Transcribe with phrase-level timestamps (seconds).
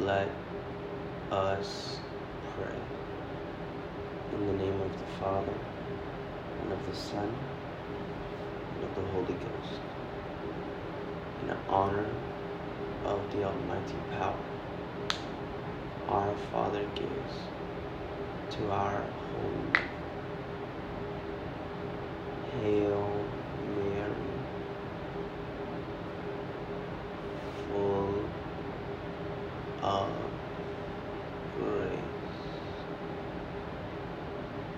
[0.00, 0.28] let
[1.32, 1.98] us
[2.54, 2.76] pray.
[4.32, 5.54] In the name of the Father,
[6.62, 7.34] and of the Son,
[8.74, 9.80] and of the Holy Ghost.
[11.42, 12.06] In honor
[13.04, 14.38] of the Almighty power,
[16.08, 17.34] our Father gives
[18.50, 19.72] to our home.
[22.62, 23.24] Hail
[23.76, 24.14] Mary,
[27.68, 28.24] full
[29.82, 30.10] of
[31.58, 31.90] grace.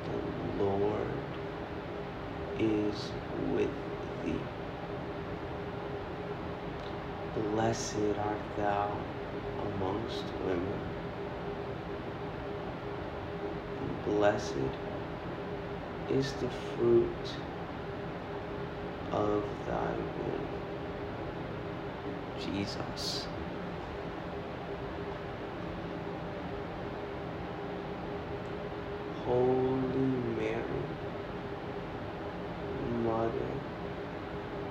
[0.05, 1.07] The Lord
[2.61, 3.13] is
[3.55, 3.71] with
[4.25, 4.35] thee.
[7.35, 8.99] Blessed art thou
[9.63, 10.81] amongst women,
[14.07, 14.57] blessed
[16.11, 17.37] is the fruit
[19.13, 20.49] of thy womb,
[22.39, 23.29] Jesus.
[29.25, 29.99] Holy
[30.39, 30.85] Mary,
[33.05, 33.53] Mother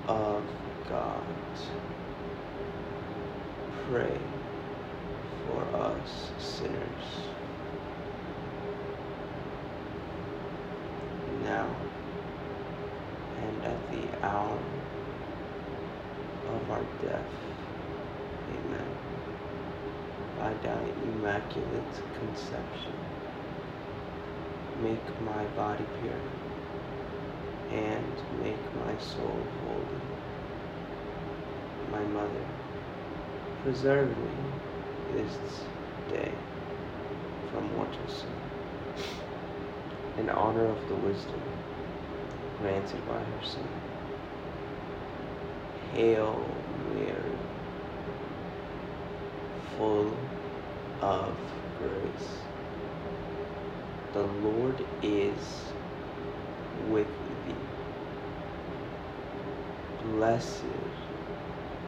[0.08, 0.44] of
[0.90, 1.22] God,
[3.88, 4.18] pray
[5.46, 7.30] for us sinners
[11.44, 11.76] now
[13.40, 14.58] and at the hour
[16.48, 17.32] of our death.
[18.50, 18.90] Amen.
[20.38, 22.94] By thy immaculate conception,
[24.82, 26.14] make my body pure
[27.70, 30.19] and make my soul holy.
[31.92, 32.46] My mother,
[33.64, 34.30] preserve me
[35.14, 35.36] this
[36.08, 36.32] day
[37.50, 38.30] from mortal sin
[40.18, 41.40] in honor of the wisdom
[42.60, 43.68] granted by her Son.
[45.94, 46.46] Hail
[46.94, 47.38] Mary,
[49.76, 50.12] full
[51.00, 51.36] of
[51.78, 52.28] grace.
[54.12, 55.72] The Lord is
[56.90, 57.08] with
[57.46, 57.54] thee.
[60.04, 60.64] Blessed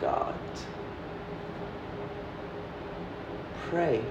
[0.00, 0.34] God,
[3.68, 4.02] pray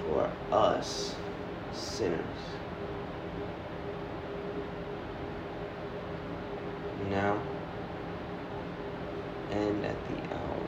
[0.00, 1.16] for us
[1.72, 2.20] sinners.
[7.10, 7.40] Now
[9.50, 10.60] and at the hour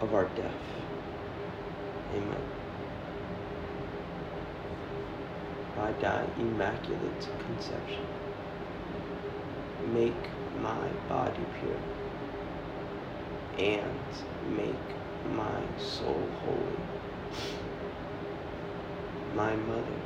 [0.00, 0.54] of our death.
[2.14, 2.42] Amen.
[5.76, 8.06] By thy immaculate conception,
[9.88, 10.30] make
[10.60, 11.76] my body pure
[13.58, 14.74] and make
[15.34, 16.80] my soul holy.
[19.34, 20.00] My mother,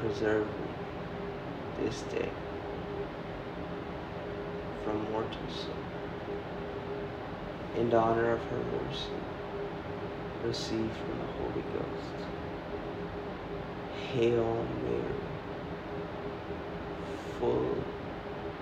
[0.00, 2.28] preserve me this day
[4.84, 5.72] from mortal sin.
[7.76, 9.10] In honor of her mercy,
[10.44, 12.28] receive from the Holy Ghost.
[14.12, 15.20] Hail Mary,
[17.38, 17.76] full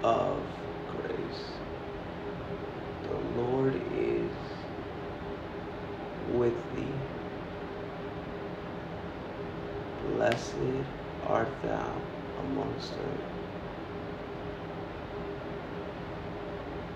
[0.02, 0.42] of
[0.88, 1.42] grace.
[3.04, 4.32] The Lord is
[6.32, 6.92] with thee.
[10.15, 10.55] Blessed
[11.27, 11.93] art thou
[12.41, 13.21] amongst women,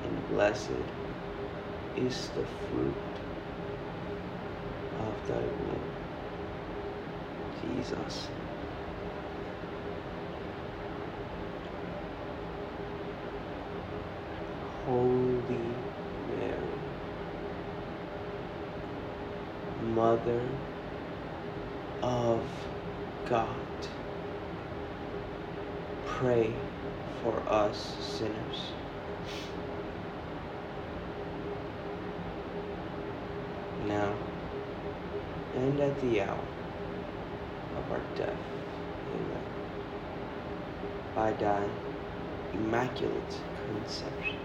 [0.04, 0.70] and blessed
[1.96, 2.94] is the fruit
[5.00, 5.92] of thy womb,
[7.62, 8.28] Jesus.
[14.86, 15.76] Holy
[16.30, 16.80] Mary,
[19.94, 20.42] Mother
[22.02, 22.42] of
[23.30, 23.46] God,
[26.04, 26.52] pray
[27.22, 28.72] for us sinners.
[33.86, 34.12] Now
[35.54, 36.44] and at the hour
[37.76, 38.36] of our death.
[39.14, 39.44] Amen.
[41.14, 41.62] By thy
[42.52, 44.38] immaculate conception,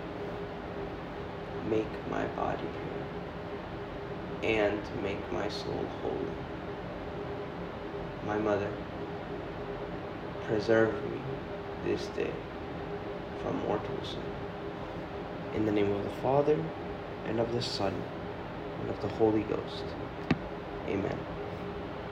[1.72, 2.68] make my body
[4.42, 6.65] pure and make my soul holy.
[8.26, 8.72] My mother,
[10.46, 11.20] preserve me
[11.86, 12.32] this day
[13.44, 14.24] from mortal sin.
[15.54, 16.58] In the name of the Father,
[17.28, 17.94] and of the Son,
[18.82, 19.84] and of the Holy Ghost.
[20.88, 21.18] Amen.